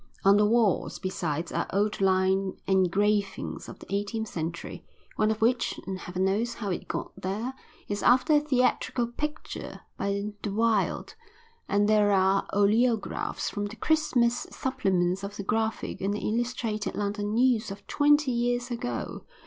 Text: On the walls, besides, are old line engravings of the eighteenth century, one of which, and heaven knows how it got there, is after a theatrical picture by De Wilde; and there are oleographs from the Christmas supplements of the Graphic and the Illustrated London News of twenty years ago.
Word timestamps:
On 0.25 0.37
the 0.37 0.47
walls, 0.47 0.97
besides, 0.97 1.51
are 1.51 1.67
old 1.71 2.01
line 2.01 2.57
engravings 2.65 3.69
of 3.69 3.77
the 3.77 3.93
eighteenth 3.95 4.27
century, 4.29 4.83
one 5.15 5.29
of 5.29 5.41
which, 5.43 5.79
and 5.85 5.99
heaven 5.99 6.25
knows 6.25 6.55
how 6.55 6.71
it 6.71 6.87
got 6.87 7.11
there, 7.21 7.53
is 7.87 8.01
after 8.01 8.33
a 8.33 8.39
theatrical 8.39 9.05
picture 9.05 9.81
by 9.97 10.33
De 10.41 10.49
Wilde; 10.51 11.13
and 11.69 11.87
there 11.87 12.11
are 12.11 12.47
oleographs 12.51 13.51
from 13.51 13.67
the 13.67 13.75
Christmas 13.75 14.47
supplements 14.49 15.23
of 15.23 15.35
the 15.37 15.43
Graphic 15.43 16.01
and 16.01 16.15
the 16.15 16.27
Illustrated 16.27 16.95
London 16.95 17.35
News 17.35 17.69
of 17.69 17.85
twenty 17.85 18.31
years 18.31 18.71
ago. 18.71 19.21